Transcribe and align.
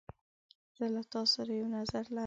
زه 0.77 0.85
له 0.93 1.01
تا 1.11 1.21
سره 1.33 1.51
یو 1.59 1.67
نظر 1.77 2.03
لرم. 2.15 2.19